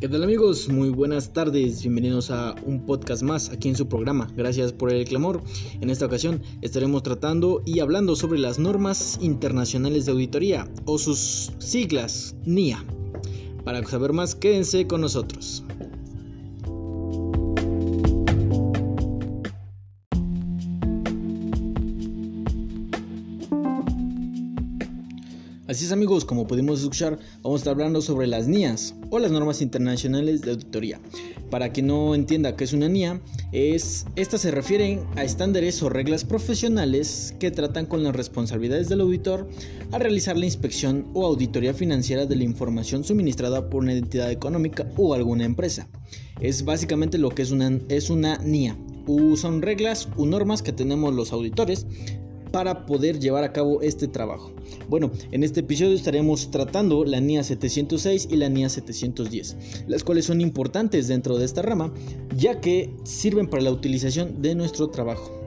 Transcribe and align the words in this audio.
¿Qué 0.00 0.08
tal 0.08 0.22
amigos? 0.22 0.70
Muy 0.70 0.88
buenas 0.88 1.34
tardes, 1.34 1.82
bienvenidos 1.82 2.30
a 2.30 2.54
un 2.64 2.86
podcast 2.86 3.22
más 3.22 3.50
aquí 3.50 3.68
en 3.68 3.76
su 3.76 3.86
programa. 3.86 4.28
Gracias 4.34 4.72
por 4.72 4.90
el 4.90 5.04
clamor. 5.04 5.42
En 5.82 5.90
esta 5.90 6.06
ocasión 6.06 6.40
estaremos 6.62 7.02
tratando 7.02 7.60
y 7.66 7.80
hablando 7.80 8.16
sobre 8.16 8.38
las 8.38 8.58
normas 8.58 9.18
internacionales 9.20 10.06
de 10.06 10.12
auditoría 10.12 10.66
o 10.86 10.96
sus 10.96 11.52
siglas 11.58 12.34
NIA. 12.46 12.82
Para 13.62 13.84
saber 13.84 14.14
más, 14.14 14.34
quédense 14.34 14.86
con 14.86 15.02
nosotros. 15.02 15.64
Así 25.70 25.84
es 25.84 25.92
amigos, 25.92 26.24
como 26.24 26.48
pudimos 26.48 26.80
escuchar, 26.80 27.20
vamos 27.44 27.60
a 27.60 27.60
estar 27.60 27.70
hablando 27.74 28.02
sobre 28.02 28.26
las 28.26 28.48
NIAs 28.48 28.96
o 29.08 29.20
las 29.20 29.30
normas 29.30 29.62
internacionales 29.62 30.40
de 30.40 30.50
auditoría. 30.50 31.00
Para 31.48 31.70
quien 31.70 31.86
no 31.86 32.12
entienda 32.16 32.56
qué 32.56 32.64
es 32.64 32.72
una 32.72 32.88
NIA, 32.88 33.20
es, 33.52 34.04
estas 34.16 34.40
se 34.40 34.50
refieren 34.50 35.04
a 35.14 35.22
estándares 35.22 35.80
o 35.84 35.88
reglas 35.88 36.24
profesionales 36.24 37.36
que 37.38 37.52
tratan 37.52 37.86
con 37.86 38.02
las 38.02 38.16
responsabilidades 38.16 38.88
del 38.88 39.02
auditor 39.02 39.48
a 39.92 40.00
realizar 40.00 40.36
la 40.36 40.46
inspección 40.46 41.06
o 41.14 41.24
auditoría 41.24 41.72
financiera 41.72 42.26
de 42.26 42.34
la 42.34 42.42
información 42.42 43.04
suministrada 43.04 43.70
por 43.70 43.84
una 43.84 43.92
entidad 43.92 44.32
económica 44.32 44.88
o 44.96 45.14
alguna 45.14 45.44
empresa. 45.44 45.88
Es 46.40 46.64
básicamente 46.64 47.16
lo 47.16 47.28
que 47.28 47.42
es 47.42 47.52
una, 47.52 47.78
es 47.88 48.10
una 48.10 48.38
NIA. 48.38 48.76
son 49.36 49.62
reglas 49.62 50.08
o 50.16 50.26
normas 50.26 50.62
que 50.62 50.72
tenemos 50.72 51.14
los 51.14 51.32
auditores 51.32 51.86
para 52.50 52.86
poder 52.86 53.18
llevar 53.18 53.44
a 53.44 53.52
cabo 53.52 53.82
este 53.82 54.08
trabajo. 54.08 54.52
Bueno, 54.88 55.10
en 55.30 55.42
este 55.42 55.60
episodio 55.60 55.94
estaremos 55.94 56.50
tratando 56.50 57.04
la 57.04 57.20
NIA 57.20 57.42
706 57.42 58.28
y 58.30 58.36
la 58.36 58.48
NIA 58.48 58.68
710, 58.68 59.84
las 59.88 60.04
cuales 60.04 60.26
son 60.26 60.40
importantes 60.40 61.08
dentro 61.08 61.38
de 61.38 61.44
esta 61.44 61.62
rama, 61.62 61.92
ya 62.36 62.60
que 62.60 62.94
sirven 63.04 63.48
para 63.48 63.62
la 63.62 63.70
utilización 63.70 64.42
de 64.42 64.54
nuestro 64.54 64.90
trabajo. 64.90 65.39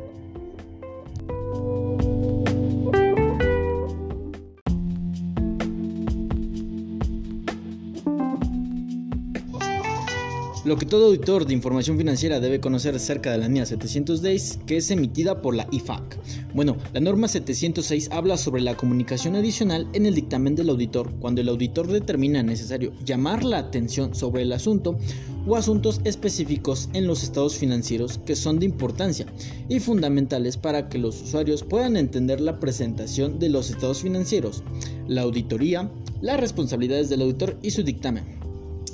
Lo 10.66 10.78
que 10.78 10.86
todo 10.86 11.08
auditor 11.08 11.46
de 11.46 11.54
información 11.54 11.98
financiera 11.98 12.40
debe 12.40 12.62
conocer 12.62 12.96
acerca 12.96 13.34
de 13.34 13.38
la 13.38 13.50
NIA 13.50 13.66
706, 13.66 14.60
que 14.66 14.78
es 14.78 14.90
emitida 14.92 15.42
por 15.42 15.56
la 15.56 15.68
IFAC. 15.72 16.18
Bueno, 16.54 16.78
la 16.94 17.02
norma 17.02 17.28
706 17.28 18.08
habla 18.14 18.38
sobre 18.38 18.62
la 18.62 18.78
comunicación 18.78 19.36
adicional 19.36 19.90
en 19.92 20.06
el 20.06 20.16
dictamen 20.16 20.56
del 20.56 20.70
auditor 20.70 21.12
cuando 21.20 21.42
el 21.42 21.50
auditor 21.50 21.88
determina 21.88 22.44
necesario 22.44 22.94
llamar 23.04 23.44
la 23.44 23.58
atención 23.58 24.16
sobre 24.16 24.44
el 24.44 24.54
asunto 24.54 24.98
o 25.46 25.58
asuntos 25.58 26.00
específicos 26.06 26.88
en 26.94 27.08
los 27.08 27.24
estados 27.24 27.58
financieros 27.58 28.18
que 28.20 28.38
son 28.38 28.60
de 28.60 28.66
importancia 28.66 29.26
y 29.68 29.82
fundamentales 29.82 30.56
para 30.56 30.88
que 30.88 30.98
los 30.98 31.24
usuarios 31.24 31.62
puedan 31.62 31.98
entender 31.98 32.40
la 32.40 32.62
presentación 32.62 33.38
de 33.38 33.50
los 33.50 33.70
estados 33.70 34.02
financieros, 34.02 34.64
la 35.10 35.24
auditoría, 35.24 35.92
las 36.22 36.40
responsabilidades 36.40 37.10
del 37.10 37.24
auditor 37.24 37.58
y 37.62 37.72
su 37.72 37.84
dictamen. 37.84 38.53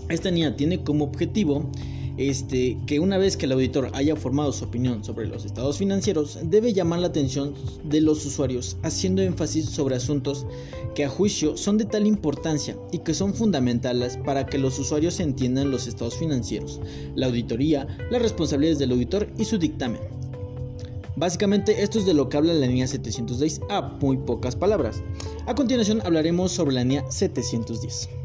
Esta 0.10 0.32
NIA 0.32 0.56
tiene 0.56 0.84
como 0.84 1.06
objetivo 1.06 1.70
este, 2.20 2.78
que 2.86 3.00
una 3.00 3.18
vez 3.18 3.38
que 3.38 3.46
el 3.46 3.54
auditor 3.54 3.92
haya 3.94 4.16
formado 4.18 4.52
su 4.52 4.66
opinión 4.66 5.06
sobre 5.06 5.26
los 5.26 5.46
estados 5.46 5.78
financieros, 5.78 6.38
debe 6.44 6.74
llamar 6.74 7.00
la 7.00 7.08
atención 7.08 7.54
de 7.86 8.02
los 8.02 8.26
usuarios, 8.26 8.76
haciendo 8.84 9.22
énfasis 9.22 9.70
sobre 9.70 9.96
asuntos 9.96 10.46
que 10.96 11.06
a 11.06 11.10
juicio 11.10 11.56
son 11.56 11.78
de 11.78 11.86
tal 11.86 12.06
importancia 12.06 12.76
y 12.92 13.00
que 13.00 13.14
son 13.14 13.34
fundamentales 13.34 14.18
para 14.18 14.46
que 14.48 14.58
los 14.58 14.78
usuarios 14.80 15.22
entiendan 15.22 15.72
los 15.72 15.88
estados 15.88 16.18
financieros, 16.18 16.82
la 17.16 17.28
auditoría, 17.28 17.88
las 18.12 18.22
responsabilidades 18.22 18.80
del 18.80 18.92
auditor 18.92 19.31
y 19.38 19.46
su 19.46 19.58
dictamen. 19.58 20.02
Básicamente 21.16 21.84
esto 21.84 22.00
es 22.00 22.06
de 22.06 22.14
lo 22.14 22.28
que 22.28 22.36
habla 22.36 22.53
la 22.53 22.68
NIA 22.68 22.88
706 22.88 23.62
a 23.69 23.81
muy 24.02 24.18
pocas 24.18 24.58
palabras. 24.58 25.02
A 25.46 25.56
continuación 25.56 26.02
hablaremos 26.03 26.52
sobre 26.52 26.74
la 26.74 26.84
NIA 26.84 27.09
710. 27.09 28.19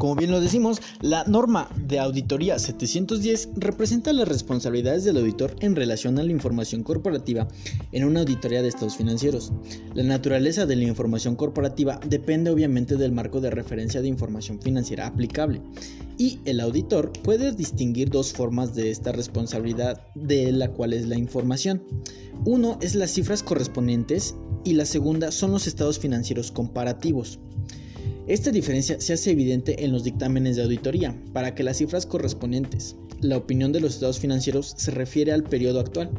Como 0.00 0.16
bien 0.16 0.30
lo 0.30 0.40
decimos, 0.40 0.80
la 1.02 1.24
norma 1.24 1.68
de 1.76 1.98
auditoría 1.98 2.58
710 2.58 3.50
representa 3.56 4.14
las 4.14 4.26
responsabilidades 4.26 5.04
del 5.04 5.18
auditor 5.18 5.54
en 5.60 5.76
relación 5.76 6.18
a 6.18 6.22
la 6.22 6.32
información 6.32 6.82
corporativa 6.82 7.48
en 7.92 8.04
una 8.04 8.20
auditoría 8.20 8.62
de 8.62 8.68
estados 8.68 8.96
financieros. 8.96 9.52
La 9.92 10.02
naturaleza 10.02 10.64
de 10.64 10.76
la 10.76 10.84
información 10.84 11.36
corporativa 11.36 12.00
depende 12.06 12.48
obviamente 12.48 12.96
del 12.96 13.12
marco 13.12 13.42
de 13.42 13.50
referencia 13.50 14.00
de 14.00 14.08
información 14.08 14.58
financiera 14.62 15.06
aplicable 15.06 15.60
y 16.16 16.38
el 16.46 16.60
auditor 16.60 17.12
puede 17.22 17.52
distinguir 17.52 18.08
dos 18.08 18.32
formas 18.32 18.74
de 18.74 18.90
esta 18.90 19.12
responsabilidad 19.12 20.06
de 20.14 20.50
la 20.50 20.70
cual 20.72 20.94
es 20.94 21.08
la 21.08 21.18
información. 21.18 21.82
Uno 22.46 22.78
es 22.80 22.94
las 22.94 23.10
cifras 23.10 23.42
correspondientes 23.42 24.34
y 24.64 24.72
la 24.72 24.86
segunda 24.86 25.30
son 25.30 25.52
los 25.52 25.66
estados 25.66 25.98
financieros 25.98 26.52
comparativos. 26.52 27.38
Esta 28.30 28.52
diferencia 28.52 29.00
se 29.00 29.14
hace 29.14 29.32
evidente 29.32 29.84
en 29.84 29.90
los 29.90 30.04
dictámenes 30.04 30.54
de 30.54 30.62
auditoría, 30.62 31.20
para 31.32 31.52
que 31.52 31.64
las 31.64 31.78
cifras 31.78 32.06
correspondientes, 32.06 32.94
la 33.20 33.36
opinión 33.36 33.72
de 33.72 33.80
los 33.80 33.94
estados 33.94 34.20
financieros 34.20 34.72
se 34.76 34.92
refiere 34.92 35.32
al 35.32 35.42
periodo 35.42 35.80
actual, 35.80 36.12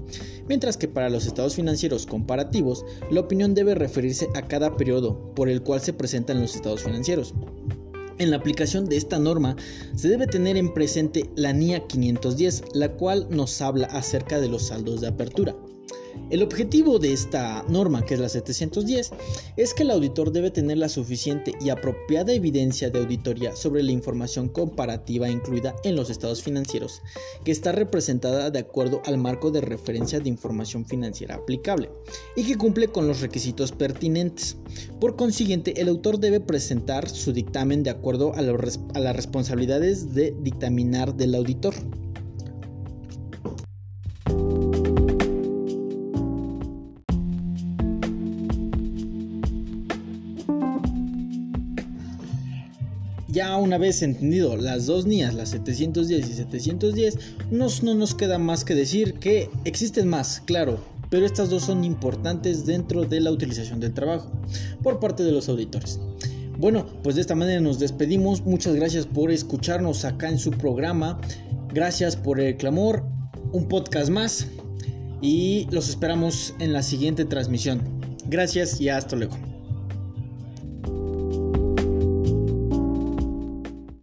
mientras 0.46 0.76
que 0.76 0.90
para 0.90 1.10
los 1.10 1.26
estados 1.26 1.56
financieros 1.56 2.06
comparativos, 2.06 2.84
la 3.12 3.22
opinión 3.22 3.54
debe 3.54 3.76
referirse 3.76 4.28
a 4.36 4.46
cada 4.46 4.76
periodo 4.76 5.34
por 5.36 5.48
el 5.48 5.62
cual 5.64 5.80
se 5.80 5.94
presentan 5.94 6.42
los 6.42 6.54
estados 6.54 6.84
financieros. 6.84 7.34
En 8.18 8.30
la 8.30 8.36
aplicación 8.36 8.90
de 8.90 8.98
esta 8.98 9.18
norma 9.18 9.56
se 9.96 10.10
debe 10.10 10.28
tener 10.28 10.58
en 10.58 10.74
presente 10.74 11.30
la 11.38 11.54
NIA 11.54 11.88
510, 11.88 12.64
la 12.74 12.92
cual 12.92 13.26
nos 13.30 13.62
habla 13.62 13.88
acerca 13.88 14.42
de 14.42 14.50
los 14.50 14.68
saldos 14.68 15.00
de 15.00 15.08
apertura. 15.08 15.56
El 16.30 16.44
objetivo 16.44 16.98
de 16.98 17.12
esta 17.12 17.64
norma, 17.68 18.06
que 18.06 18.14
es 18.14 18.20
la 18.20 18.30
710, 18.30 19.12
es 19.58 19.74
que 19.74 19.84
el 19.84 19.92
auditor 19.92 20.32
debe 20.32 20.50
tener 20.50 20.78
la 20.78 20.88
suficiente 20.88 21.54
y 21.60 21.70
apropiada 21.70 22.32
evidencia 22.32 22.90
de 22.90 23.00
auditoría 23.00 23.54
sobre 23.56 23.84
la 23.84 23.92
información 23.92 24.48
comparativa 24.48 25.30
incluida 25.30 25.76
en 25.84 25.98
los 25.98 26.10
estados 26.10 26.42
financieros, 26.42 27.02
que 27.44 27.52
está 27.52 27.74
representada 27.74 28.50
de 28.50 28.60
acuerdo 28.60 29.02
al 29.06 29.18
marco 29.18 29.52
de 29.52 29.60
referencia 29.60 30.22
de 30.22 30.30
información 30.30 30.86
financiera 30.86 31.36
aplicable 31.36 31.90
y 32.36 32.44
que 32.44 32.58
cumple 32.58 32.88
con 32.88 33.08
los 33.08 33.20
requisitos 33.20 33.74
pertinentes. 33.74 34.58
Por 35.02 35.18
consiguiente, 35.18 35.82
el 35.82 35.90
autor 35.90 36.20
debe 36.20 36.40
presentar 36.40 37.10
su 37.10 37.34
dictamen 37.34 37.84
de 37.84 37.90
acuerdo 37.90 38.34
a, 38.34 38.40
a 38.40 39.00
las 39.00 39.16
responsabilidades 39.16 40.14
de 40.14 40.34
dictaminar 40.40 41.16
del 41.16 41.36
auditor. 41.36 41.74
Ya 53.32 53.56
una 53.56 53.78
vez 53.78 54.02
entendido 54.02 54.58
las 54.58 54.88
dos 54.88 55.06
NIAs, 55.06 55.34
las 55.34 55.50
710 55.50 56.30
y 56.30 56.34
710, 56.34 57.18
no 57.50 57.70
nos 57.96 58.14
queda 58.14 58.38
más 58.38 58.66
que 58.66 58.76
decir 58.76 59.14
que 59.16 59.50
existen 59.64 60.10
más, 60.10 60.42
claro, 60.42 60.80
pero 61.10 61.26
estas 61.26 61.50
dos 61.50 61.64
son 61.64 61.84
importantes 61.84 62.66
dentro 62.66 63.06
de 63.06 63.22
la 63.22 63.32
utilización 63.32 63.80
del 63.80 63.94
trabajo 63.94 64.32
por 64.84 65.00
parte 65.00 65.24
de 65.24 65.32
los 65.32 65.48
auditores. 65.48 66.00
Bueno, 66.58 66.86
pues 67.04 67.16
de 67.16 67.22
esta 67.22 67.36
manera 67.36 67.60
nos 67.60 67.80
despedimos. 67.80 68.46
Muchas 68.46 68.76
gracias 68.76 69.06
por 69.06 69.32
escucharnos 69.32 70.06
acá 70.06 70.30
en 70.30 70.38
su 70.38 70.52
programa. 70.52 71.20
Gracias 71.74 72.16
por 72.16 72.40
el 72.40 72.56
clamor. 72.56 73.04
Un 73.52 73.68
podcast 73.68 74.10
más. 74.10 74.48
Y 75.22 75.68
los 75.72 75.90
esperamos 75.90 76.54
en 76.60 76.72
la 76.72 76.84
siguiente 76.84 77.26
transmisión. 77.26 77.82
Gracias 78.28 78.80
y 78.80 78.90
hasta 78.90 79.16
luego. 79.16 79.51